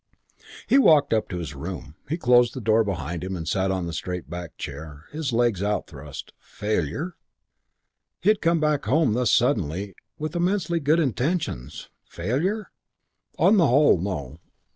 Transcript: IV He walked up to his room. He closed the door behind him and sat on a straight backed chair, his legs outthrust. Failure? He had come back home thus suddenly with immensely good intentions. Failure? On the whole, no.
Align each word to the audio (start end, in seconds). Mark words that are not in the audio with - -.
IV 0.39 0.45
He 0.67 0.77
walked 0.79 1.13
up 1.13 1.29
to 1.29 1.37
his 1.37 1.53
room. 1.53 1.93
He 2.09 2.17
closed 2.17 2.55
the 2.55 2.59
door 2.59 2.83
behind 2.83 3.23
him 3.23 3.35
and 3.37 3.47
sat 3.47 3.69
on 3.69 3.87
a 3.87 3.93
straight 3.93 4.27
backed 4.31 4.57
chair, 4.57 5.05
his 5.11 5.31
legs 5.31 5.61
outthrust. 5.61 6.33
Failure? 6.39 7.17
He 8.19 8.29
had 8.29 8.41
come 8.41 8.59
back 8.59 8.85
home 8.85 9.13
thus 9.13 9.29
suddenly 9.31 9.93
with 10.17 10.35
immensely 10.35 10.79
good 10.79 10.99
intentions. 10.99 11.87
Failure? 12.03 12.71
On 13.37 13.57
the 13.57 13.67
whole, 13.67 13.99
no. 13.99 14.39